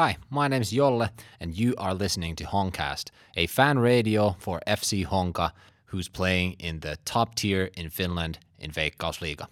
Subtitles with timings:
[0.00, 1.08] Hi, my name's Jolle,
[1.40, 5.50] and you are listening to Honcast, a fan radio for FC Honka,
[5.86, 9.48] who's playing in the top tier in Finland in Veikkausliiga.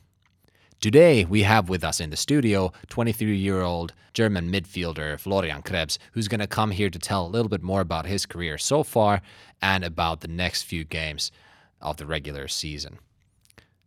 [0.80, 5.98] Today, we have with us in the studio 23 year old German midfielder Florian Krebs,
[6.12, 8.85] who's going to come here to tell a little bit more about his career so
[8.85, 9.23] far
[9.61, 11.33] and about the next few games
[11.81, 13.01] of the regular season.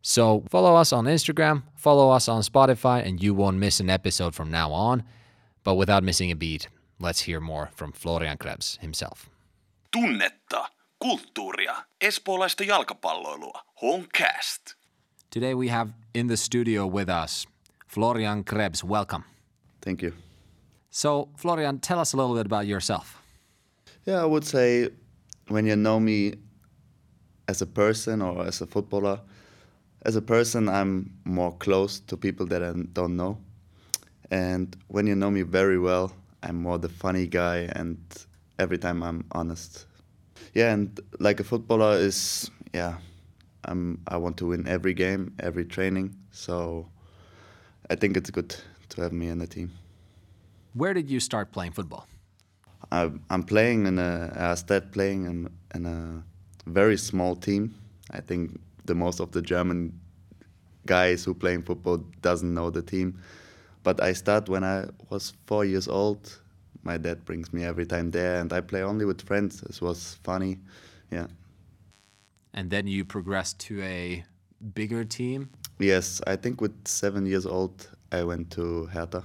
[0.01, 4.35] So, follow us on Instagram, follow us on Spotify, and you won't miss an episode
[4.35, 5.05] from now on.
[5.63, 6.67] But without missing a beat,
[6.99, 9.29] let's hear more from Florian Krebs himself.
[9.91, 10.67] Tunnetta,
[11.03, 14.75] kulttuuria, espoolaista jalkapalloilua, Honcast.
[15.29, 17.45] Today we have in the studio with us
[17.87, 18.83] Florian Krebs.
[18.83, 19.23] Welcome.
[19.81, 20.13] Thank you.
[20.91, 23.21] So, Florian, tell us a little bit about yourself.
[24.05, 24.89] Yeah, I would say
[25.49, 26.35] when you know me
[27.47, 29.19] as a person or as a footballer,
[30.03, 33.37] as a person, I'm more close to people that I don't know.
[34.31, 36.11] And when you know me very well,
[36.43, 37.97] I'm more the funny guy, and
[38.57, 39.85] every time I'm honest.
[40.53, 42.97] Yeah, and like a footballer is, yeah,
[43.65, 46.15] I'm, I want to win every game, every training.
[46.31, 46.87] So
[47.89, 48.55] I think it's good
[48.89, 49.71] to have me in the team.
[50.73, 52.07] Where did you start playing football?
[52.91, 56.23] I, I'm playing in a, I started playing in, in a
[56.69, 57.75] very small team.
[58.11, 59.99] I think the most of the German
[60.85, 63.19] guys who playing football doesn't know the team.
[63.83, 66.41] But I start when I was four years old.
[66.83, 69.63] My dad brings me every time there, and I play only with friends.
[69.63, 70.59] It was funny,
[71.11, 71.27] yeah.
[72.53, 74.23] And then you progressed to a
[74.73, 75.49] bigger team.
[75.79, 79.23] Yes, I think with seven years old, I went to Hertha.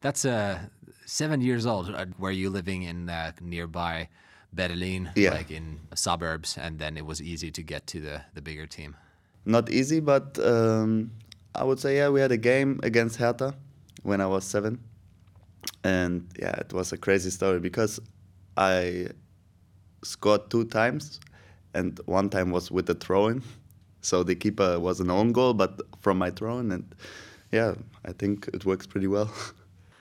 [0.00, 0.58] That's uh,
[1.06, 1.90] seven years old.
[1.94, 4.08] Uh, Were you living in uh, nearby
[4.52, 5.30] Berlin, Yeah.
[5.34, 8.96] like in suburbs, and then it was easy to get to the, the bigger team?
[9.44, 11.10] Not easy, but um,
[11.54, 13.54] I would say yeah, we had a game against Hertha
[14.02, 14.80] when I was seven,
[15.84, 18.00] and yeah, it was a crazy story because
[18.56, 19.08] I
[20.04, 21.20] scored two times,
[21.74, 23.42] and one time was with a throw-in,
[24.00, 26.94] so the keeper was an own goal, but from my throw-in, and
[27.50, 27.74] yeah,
[28.04, 29.30] I think it works pretty well.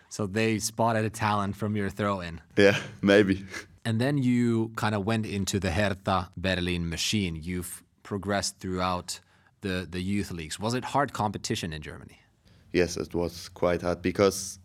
[0.09, 2.41] So they spotted a talent from your throw in.
[2.57, 3.45] yeah, maybe.
[3.85, 7.37] And then you kind of went into the Hertha Berlin machine.
[7.41, 9.21] You've progressed throughout
[9.61, 10.59] the, the youth leagues.
[10.59, 12.19] Was it hard competition in Germany?
[12.73, 14.59] Yes, it was quite hard because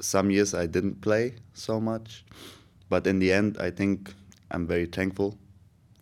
[0.00, 2.24] some years I didn't play so much,
[2.88, 4.12] but in the end, I think
[4.50, 5.36] I'm very thankful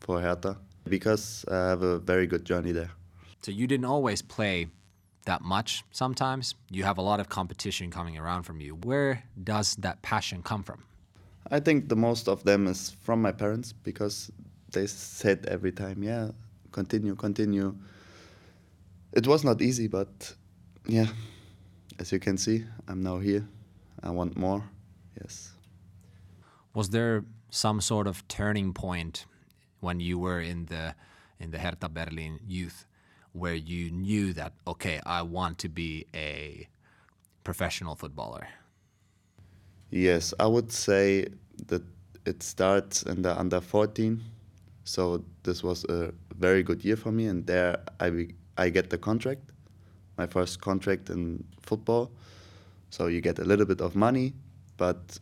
[0.01, 0.57] for Hertha
[0.89, 2.91] because I have a very good journey there.
[3.43, 4.69] So you didn't always play
[5.27, 6.55] that much sometimes.
[6.71, 8.75] You have a lot of competition coming around from you.
[8.75, 10.83] Where does that passion come from?
[11.51, 14.31] I think the most of them is from my parents because
[14.73, 16.31] they said every time, yeah,
[16.73, 17.75] continue, continue.
[19.13, 20.35] It was not easy, but
[20.87, 21.07] yeah,
[21.99, 23.47] as you can see, I'm now here.
[24.03, 24.63] I want more.
[25.21, 25.53] Yes.
[26.75, 29.27] Was there some sort of turning point
[29.81, 30.95] when you were in the
[31.41, 32.87] in the Hertha Berlin youth
[33.33, 36.69] where you knew that okay, I want to be a
[37.45, 38.49] professional footballer?
[39.91, 41.29] Yes, I would say
[41.67, 41.83] that
[42.27, 44.23] it starts in the under 14.
[44.85, 48.91] So this was a very good year for me, and there I be, I get
[48.91, 49.53] the contract,
[50.19, 52.11] my first contract in football.
[52.91, 54.35] So you get a little bit of money,
[54.77, 55.19] but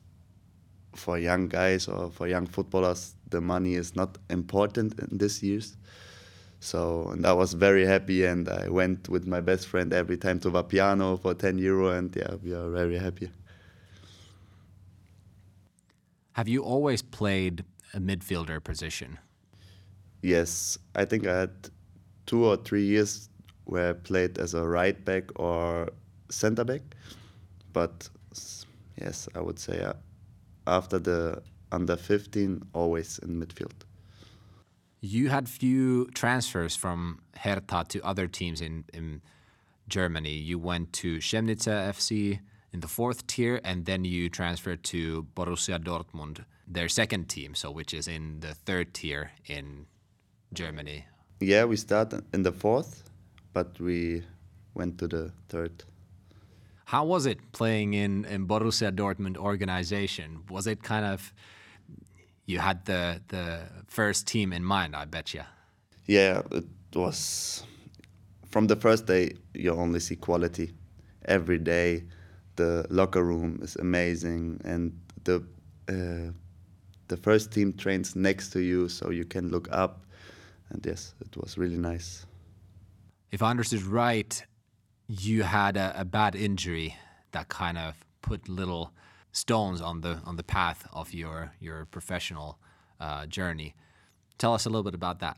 [0.94, 5.76] for young guys or for young footballers, the money is not important in these years.
[6.60, 10.40] So and I was very happy, and I went with my best friend every time
[10.40, 13.30] to Vapiano for 10 euro, and yeah, we are very happy.
[16.32, 17.64] Have you always played
[17.94, 19.18] a midfielder position?
[20.22, 21.70] Yes, I think I had
[22.26, 23.28] two or three years
[23.64, 25.88] where I played as a right back or
[26.28, 26.82] center back,
[27.72, 28.08] but
[29.00, 29.94] yes, I would say uh,
[30.66, 31.42] after the
[31.72, 33.84] under 15, always in midfield.
[35.00, 39.22] You had few transfers from Hertha to other teams in, in
[39.88, 40.32] Germany.
[40.32, 42.40] You went to Chemnitzer FC
[42.72, 47.70] in the fourth tier, and then you transferred to Borussia Dortmund, their second team, so
[47.70, 49.86] which is in the third tier in
[50.52, 51.04] Germany.
[51.40, 53.04] Yeah, we started in the fourth,
[53.52, 54.22] but we
[54.74, 55.84] went to the third.
[56.86, 60.44] How was it playing in, in Borussia Dortmund organization?
[60.48, 61.32] Was it kind of
[62.46, 64.94] you had the the first team in mind?
[64.94, 65.42] I bet you.
[66.06, 67.64] Yeah, it was
[68.48, 70.72] from the first day you only see quality.
[71.24, 72.04] Every day,
[72.54, 74.92] the locker room is amazing, and
[75.24, 75.42] the
[75.88, 76.32] uh,
[77.08, 80.06] the first team trains next to you, so you can look up.
[80.70, 82.26] And yes, it was really nice.
[83.30, 84.44] If I understood right,
[85.08, 86.96] you had a, a bad injury
[87.32, 88.92] that kind of put little
[89.32, 92.58] stones on the on the path of your your professional
[93.00, 93.74] uh, journey.
[94.38, 95.36] Tell us a little bit about that.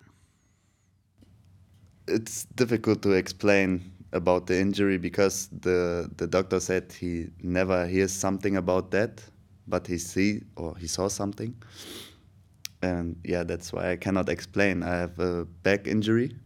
[2.07, 8.13] It's difficult to explain about the injury because the the doctor said he never hears
[8.13, 9.23] something about that,
[9.67, 11.55] but he see or he saw something.
[12.83, 14.83] And yeah, that's why I cannot explain.
[14.83, 16.37] I have a back injury,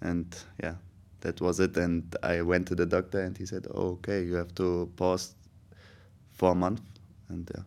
[0.00, 0.74] and yeah,
[1.20, 1.76] that was it.
[1.76, 5.34] And I went to the doctor, and he said, oh, "Okay, you have to pause
[6.32, 6.80] for a month."
[7.28, 7.62] And yeah.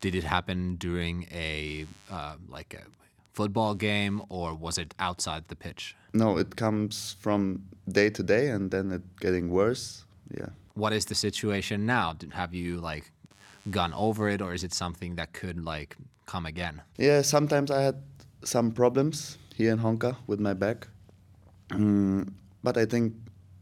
[0.00, 2.82] Did it happen during a uh, like a
[3.32, 5.96] football game, or was it outside the pitch?
[6.12, 10.04] No, it comes from day to day, and then it getting worse.
[10.36, 10.50] Yeah.
[10.74, 12.16] What is the situation now?
[12.32, 13.12] Have you like
[13.70, 15.96] gone over it, or is it something that could like
[16.26, 16.82] come again?
[16.98, 18.02] Yeah, sometimes I had
[18.44, 20.88] some problems here in Honka with my back.
[21.70, 22.32] Mm,
[22.62, 23.14] but I think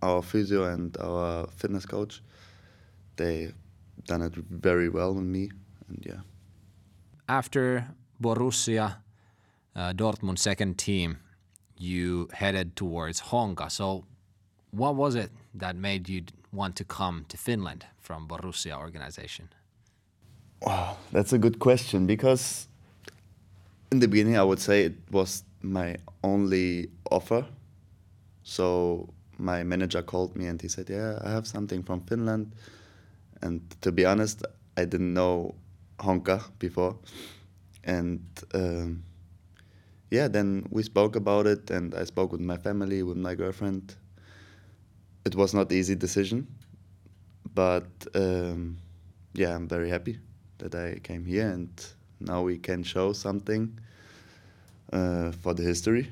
[0.02, 2.22] our physio and our fitness coach,
[3.16, 3.52] they
[4.06, 5.50] done it very well on me.
[5.88, 6.20] And yeah,
[7.28, 7.86] After
[8.20, 8.96] Borussia
[9.76, 11.18] uh, Dortmund second team,
[11.78, 13.70] you headed towards Honka.
[13.70, 14.04] So,
[14.70, 19.48] what was it that made you want to come to Finland from Borussia organization?
[20.64, 22.68] Wow, that's a good question because
[23.90, 27.44] in the beginning I would say it was my only offer.
[28.42, 32.52] So my manager called me and he said, "Yeah, I have something from Finland."
[33.42, 34.44] And to be honest,
[34.76, 35.54] I didn't know
[35.98, 36.96] Honka before,
[37.84, 38.20] and
[38.54, 39.02] um,
[40.10, 43.96] yeah, then we spoke about it, and I spoke with my family, with my girlfriend.
[45.24, 46.46] It was not easy decision,
[47.54, 48.78] but um,
[49.34, 50.18] yeah, I'm very happy
[50.62, 51.68] that I came here, and
[52.20, 53.78] now we can show something
[54.92, 56.10] uh, for the history.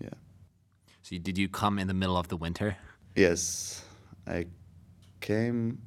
[0.00, 0.10] Yeah.
[1.02, 2.76] So, did you come in the middle of the winter?
[3.14, 3.84] Yes,
[4.26, 4.46] I
[5.20, 5.78] came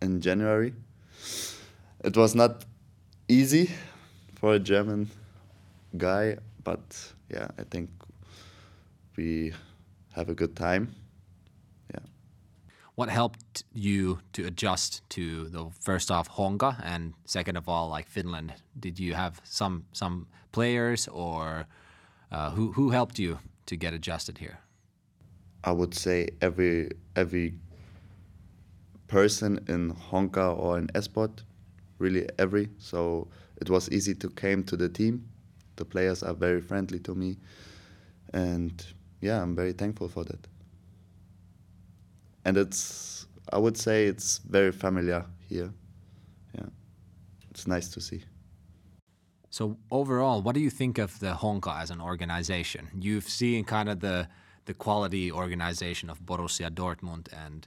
[0.00, 0.72] in January.
[2.04, 2.64] It was not
[3.28, 3.70] easy
[4.36, 5.10] for a German
[5.96, 7.90] guy, but yeah, I think
[9.16, 9.52] we
[10.12, 10.94] have a good time.
[12.94, 18.08] What helped you to adjust to the first off Honka and second of all like
[18.08, 18.54] Finland?
[18.78, 21.66] Did you have some some players or
[22.32, 24.58] uh, who who helped you to get adjusted here?
[25.64, 27.54] I would say every every
[29.06, 31.42] person in Honka or in Esport,
[31.98, 32.68] really every.
[32.78, 33.28] So
[33.60, 35.28] it was easy to came to the team.
[35.76, 37.38] The players are very friendly to me,
[38.32, 38.72] and
[39.20, 40.46] yeah, I'm very thankful for that.
[42.44, 45.72] And it's I would say it's very familiar here.
[46.54, 46.68] Yeah,
[47.50, 48.24] it's nice to see.
[49.50, 52.88] So overall, what do you think of the Honka as an organization?
[53.00, 54.28] You've seen kind of the
[54.66, 57.66] the quality organization of Borussia Dortmund, and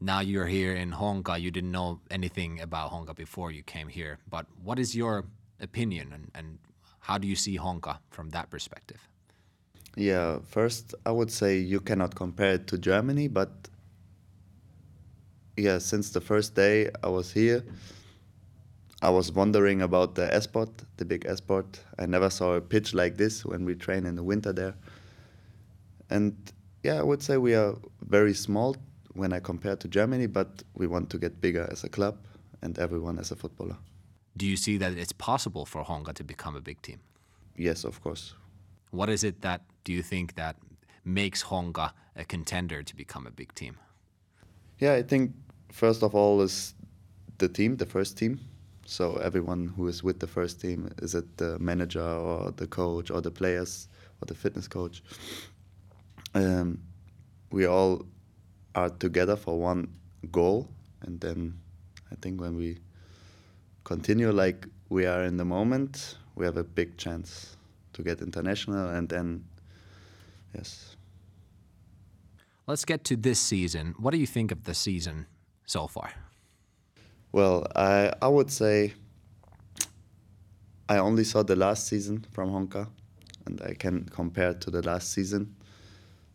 [0.00, 1.40] now you're here in Honka.
[1.40, 5.24] You didn't know anything about Honka before you came here, but what is your
[5.60, 6.58] opinion, and, and
[6.98, 9.08] how do you see Honka from that perspective?
[9.96, 13.68] Yeah, first I would say you cannot compare it to Germany, but
[15.56, 17.64] yeah, since the first day I was here,
[19.02, 21.78] I was wondering about the Esport, the big Esport.
[21.98, 24.74] I never saw a pitch like this when we train in the winter there.
[26.08, 26.36] And
[26.82, 28.76] yeah, I would say we are very small
[29.14, 32.18] when I compare to Germany, but we want to get bigger as a club
[32.62, 33.76] and everyone as a footballer.
[34.36, 37.00] Do you see that it's possible for Honka to become a big team?
[37.56, 38.34] Yes, of course.
[38.90, 40.56] What is it that do you think that
[41.04, 43.78] makes Honka a contender to become a big team?
[44.82, 45.30] Yeah, I think
[45.70, 46.74] first of all is
[47.38, 48.40] the team, the first team.
[48.84, 53.08] So everyone who is with the first team, is it the manager or the coach
[53.08, 53.86] or the players
[54.20, 55.04] or the fitness coach?
[56.34, 56.80] Um,
[57.52, 58.04] we all
[58.74, 59.86] are together for one
[60.32, 60.66] goal,
[61.02, 61.60] and then
[62.10, 62.80] I think when we
[63.84, 67.56] continue like we are in the moment, we have a big chance
[67.92, 69.44] to get international, and then
[70.52, 70.96] yes,
[72.66, 73.94] Let's get to this season.
[73.98, 75.26] What do you think of the season
[75.66, 76.12] so far?
[77.32, 78.92] Well, I I would say
[80.88, 82.88] I only saw the last season from Honka,
[83.46, 85.56] and I can compare to the last season.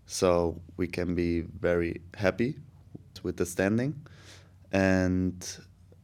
[0.05, 2.57] So we can be very happy
[3.23, 3.93] with the standing,
[4.71, 5.45] and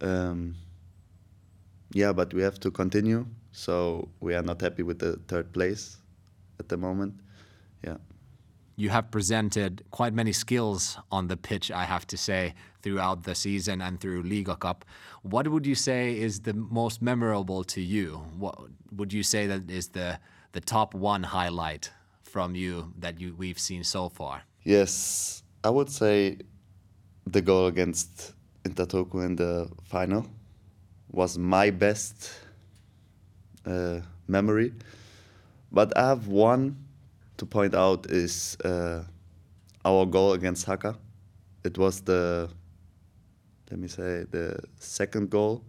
[0.02, 0.56] um,
[1.94, 3.26] yeah, but we have to continue.
[3.52, 5.98] So we are not happy with the third place
[6.60, 7.14] at the moment.
[7.84, 7.98] Yeah.
[8.76, 13.36] You have presented quite many skills on the pitch, I have to say, throughout the
[13.36, 14.84] season and through Liga Cup.
[15.22, 18.24] What would you say is the most memorable to you?
[18.38, 18.56] What
[18.92, 20.20] would you say that is the
[20.54, 24.44] the top one highlight from you that you we've seen so far?
[24.64, 26.38] Yes, I would say
[27.26, 28.34] the goal against
[28.66, 30.26] Inter Turku in the final
[31.12, 32.32] was my best
[33.66, 34.74] uh, memory.
[35.72, 36.83] But I have one
[37.44, 39.04] to point out is uh,
[39.84, 40.96] our goal against Haka.
[41.64, 42.50] It was the
[43.70, 45.64] let me say the second goal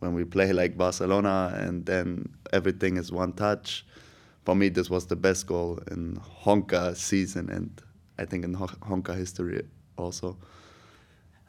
[0.00, 3.86] when we play like Barcelona and then everything is one touch.
[4.44, 7.70] For me, this was the best goal in Honka season and
[8.18, 9.62] I think in Hon- Honka history
[9.96, 10.36] also.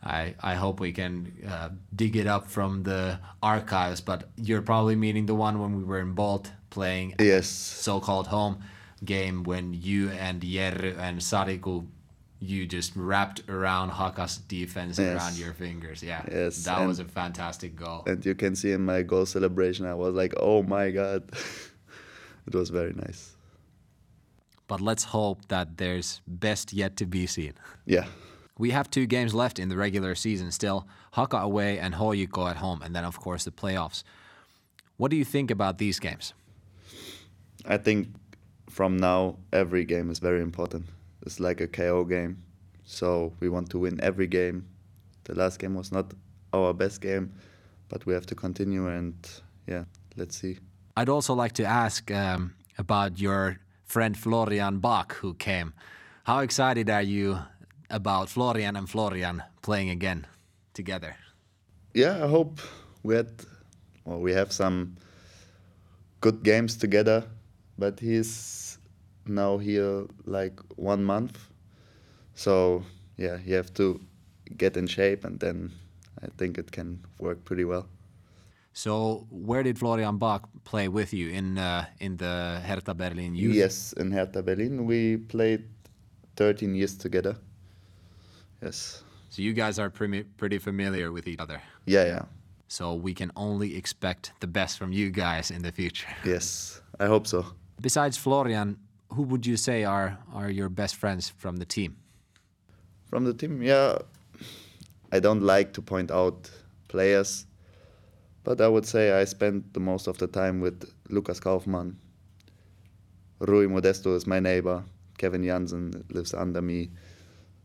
[0.03, 4.95] I, I hope we can uh, dig it up from the archives, but you're probably
[4.95, 8.63] meaning the one when we were in Bolt playing Yes, so-called home
[9.03, 11.85] game when you and Jerry and Sariku
[12.43, 15.15] you just wrapped around Haka's defense Yes.
[15.15, 16.01] around your fingers.
[16.01, 18.03] Yeah, Yes, that and- was a fantastic goal.
[18.07, 21.21] and you can see in my goal celebration, I was like, oh my god.
[22.47, 23.35] it was very nice.
[24.67, 27.53] But let's hope that there's best yet to be seen.
[27.85, 28.05] Yeah.
[28.57, 32.57] We have two games left in the regular season still Haka away and HJK at
[32.57, 34.03] home, and then, of course, the playoffs.
[34.97, 36.33] What do you think about these games?
[37.65, 38.07] I think
[38.71, 40.85] from now every game is very important.
[41.25, 42.41] It's like a KO game.
[42.85, 44.65] So we want to win every game.
[45.25, 46.13] The last game was not
[46.53, 47.33] our best game,
[47.89, 49.13] but we have to continue and
[49.67, 49.83] yeah,
[50.15, 50.57] let's see.
[50.97, 55.73] I'd also like to ask um, about your friend Florian Baak who came.
[56.23, 57.39] How excited are you
[57.89, 60.27] about Florian and Florian playing again
[60.73, 61.15] together?
[61.93, 62.61] Yeah, I hope
[63.03, 63.31] we had
[64.05, 64.95] well we have some
[66.21, 67.25] good games together,
[67.81, 68.77] but he's
[69.25, 71.37] now here like one month.
[72.35, 72.83] So
[73.17, 73.99] yeah, you have to
[74.55, 75.71] get in shape and then
[76.21, 77.87] I think it can work pretty well.
[78.73, 83.55] So, where did Florian Baak play with you in uh, in the Hertha Berlin youth?
[83.55, 85.67] Yes, in Hertha Berlin we played
[86.37, 87.35] 13 years together.
[88.63, 89.03] Yes.
[89.29, 91.61] So you guys are pretty pretty familiar with each other.
[91.85, 92.25] Yeah, yeah.
[92.67, 96.07] So we can only expect the best from you guys in the future.
[96.23, 97.45] Yes, I hope so.
[97.81, 98.77] Besides Florian,
[99.09, 101.97] who would you say are are your best friends from the team?
[103.09, 103.97] From the team, yeah,
[105.11, 106.49] I don't like to point out
[106.87, 107.47] players,
[108.43, 111.97] but I would say I spent the most of the time with Lucas Kaufmann.
[113.39, 114.83] Rui Modesto is my neighbor.
[115.17, 116.91] Kevin Jansen lives under me.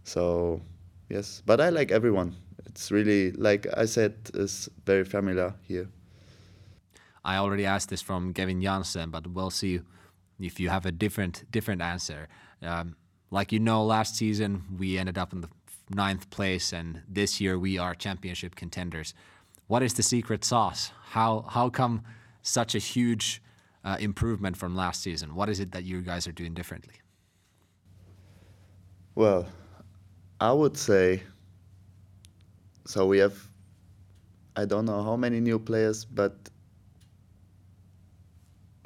[0.05, 0.63] So,
[1.11, 2.35] yes, but I like everyone.
[2.65, 5.89] It's really, like I said, is very familiar here.
[7.25, 9.81] I already asked this from Kevin Janssen, but we'll see
[10.41, 12.29] if you have a different different answer.
[12.63, 12.97] Um,
[13.31, 15.49] like you know, last season we ended up in the
[15.91, 19.15] ninth place, and this year we are championship contenders.
[19.67, 20.93] What is the secret sauce?
[21.11, 22.03] How how come
[22.43, 23.43] such a huge
[23.85, 25.35] uh, improvement from last season?
[25.35, 26.95] What is it that you guys are doing differently?
[29.15, 29.49] Well,
[30.41, 31.23] I would say
[32.85, 33.07] so.
[33.07, 33.49] We have,
[34.55, 36.51] I don't know how many new players, but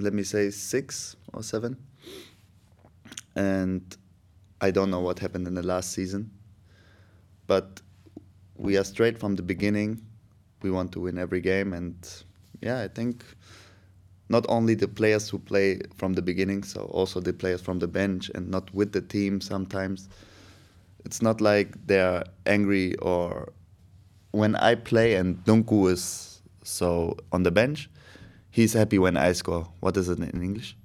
[0.02, 1.76] let me say six or seven.
[3.36, 3.96] And
[4.60, 6.30] I don't know what happened in the last season,
[7.46, 7.80] but
[8.56, 10.02] we are straight from the beginning.
[10.62, 11.96] We want to win every game, and
[12.60, 13.24] yeah, I think
[14.28, 17.88] not only the players who play from the beginning, so also the players from the
[17.88, 20.08] bench and not with the team sometimes.
[21.04, 23.52] It's not like they're angry or
[24.30, 27.90] when I play and Dunku is so on the bench,
[28.50, 29.68] he's happy when I score.
[29.80, 30.76] What is it in English?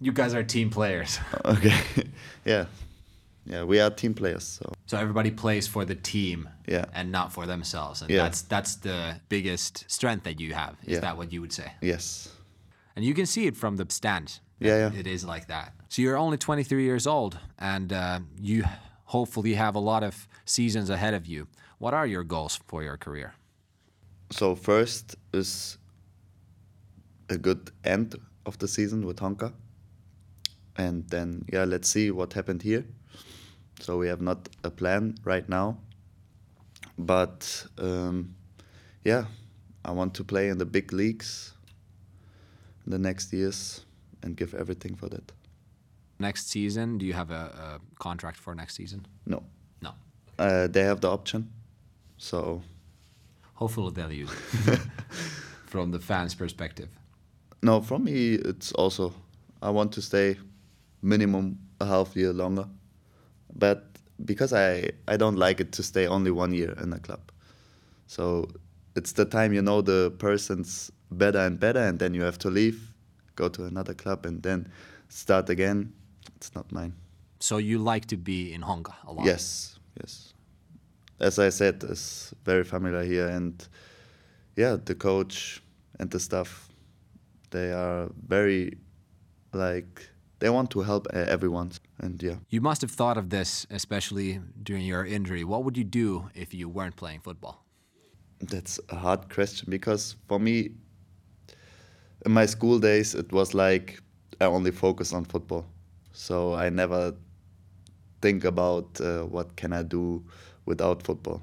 [0.00, 1.78] You guys are team players, Okay,
[2.44, 2.66] yeah,
[3.46, 4.44] yeah, we are team players.
[4.44, 6.84] So so everybody plays for the team Yeah.
[6.94, 8.22] and not for themselves, and Yeah.
[8.24, 10.74] that's that's the biggest strength that you have.
[10.84, 11.00] Is Yeah.
[11.00, 11.72] that what you would say?
[11.82, 12.28] yes,
[12.96, 14.40] And you can see it from the stands.
[14.60, 15.00] Yeah, yeah.
[15.00, 15.72] It is like that.
[15.88, 18.64] So you're only 23 years old, and uh, you
[19.04, 21.46] hopefully have a lot of seasons ahead of you.
[21.78, 23.34] What are your goals for your career?
[24.34, 25.78] So first is
[27.28, 29.52] a good end of the season with Honka.
[30.76, 32.84] And then yeah, let's see what happened here.
[33.78, 35.78] So we have not a plan right now.
[36.98, 38.34] But um,
[39.04, 39.26] yeah,
[39.84, 41.54] I want to play in the big leagues
[42.84, 43.86] in the next years
[44.24, 45.30] and give everything for that.
[46.18, 49.06] Next season, do you have a, a contract for next season?
[49.26, 49.44] No.
[49.80, 49.92] No.
[50.40, 51.52] Uh, they have the option.
[52.16, 52.62] So
[53.54, 54.30] Hopefully they'll use
[54.66, 54.78] it
[55.66, 56.88] from the fans' perspective.
[57.62, 59.14] No, for me, it's also
[59.62, 60.36] I want to stay
[61.02, 62.66] minimum a half year longer,
[63.54, 63.86] but
[64.24, 67.20] because I I don't like it to stay only one year in a club,
[68.06, 68.48] so
[68.96, 72.50] it's the time you know the person's better and better, and then you have to
[72.50, 72.92] leave,
[73.36, 74.68] go to another club, and then
[75.08, 75.92] start again.
[76.36, 76.94] It's not mine.
[77.40, 79.24] So you like to be in Honka a lot.
[79.24, 80.33] Yes, yes,
[81.20, 83.66] as I said, is very familiar here, and
[84.56, 85.62] yeah, the coach
[85.98, 86.68] and the staff,
[87.50, 88.78] they are very
[89.52, 90.08] like
[90.40, 92.36] they want to help everyone, and yeah.
[92.50, 95.44] You must have thought of this, especially during your injury.
[95.44, 97.64] What would you do if you weren't playing football?
[98.40, 100.70] That's a hard question because for me,
[102.26, 104.00] in my school days, it was like
[104.40, 105.66] I only focus on football,
[106.12, 107.14] so I never
[108.20, 110.24] think about uh, what can I do
[110.66, 111.42] without football,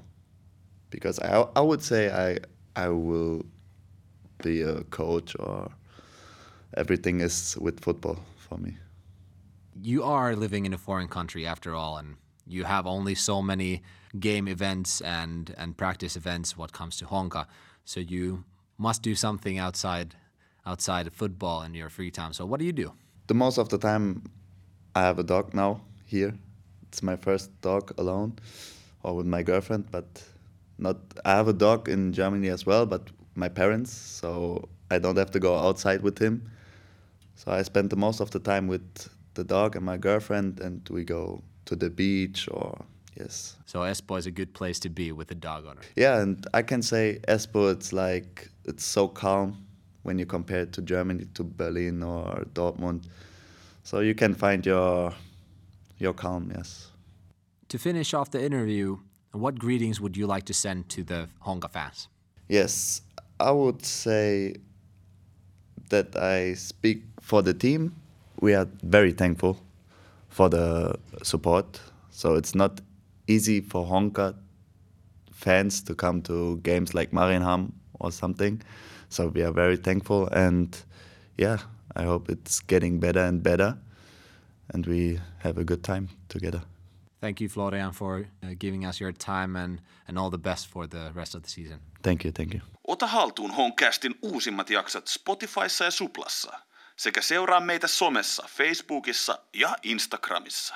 [0.90, 2.38] because I I would say I
[2.76, 3.44] I will
[4.42, 5.70] be a coach or
[6.76, 8.76] everything is with football for me.
[9.82, 13.82] You are living in a foreign country after all, and you have only so many
[14.18, 17.46] game events and and practice events what comes to Honka.
[17.84, 18.44] So you
[18.78, 20.14] must do something outside
[20.66, 22.32] outside of football in your free time.
[22.32, 22.92] So what do you do?
[23.26, 24.22] The most of the time,
[24.94, 26.34] I have a dog now here.
[26.88, 28.34] It's my first dog alone,
[29.02, 29.90] or with my girlfriend.
[29.90, 30.24] But
[30.78, 30.96] not.
[31.24, 35.30] I have a dog in Germany as well, but my parents, so I don't have
[35.32, 36.50] to go outside with him.
[37.34, 40.86] So I spend the most of the time with the dog and my girlfriend, and
[40.90, 42.84] we go to the beach or
[43.18, 43.56] yes.
[43.66, 45.80] So Espoo is a good place to be with a dog owner.
[45.96, 49.66] Yeah, and I can say Espoo, it's like it's so calm
[50.02, 53.04] when you compare it to Germany, to Berlin or Dortmund.
[53.84, 55.12] So you can find your
[55.98, 56.91] your calm, yes.
[57.72, 58.98] To finish off the interview,
[59.30, 62.06] what greetings would you like to send to the Honka fans?
[62.46, 63.00] Yes,
[63.40, 64.56] I would say
[65.88, 67.94] that I speak for the team.
[68.42, 69.56] We are very thankful
[70.28, 71.80] for the support.
[72.10, 72.82] So it's not
[73.26, 74.34] easy for Honka
[75.32, 78.60] fans to come to games like Mariehamn or something.
[79.08, 80.76] So we are very thankful and
[81.38, 81.56] yeah,
[81.96, 83.78] I hope it's getting better and better
[84.68, 86.64] and we have a good time together.
[87.22, 90.88] Thank you, Florian, for uh, giving us your time and, and all the best for
[90.88, 91.78] the rest of the season.
[92.02, 92.60] Thank you, thank you.
[92.86, 96.58] Ota haltuun Honcastin uusimmat jaksot Spotifyssa ja Suplassa.
[96.96, 100.74] Sekä seuraa meitä somessa, Facebookissa ja Instagramissa.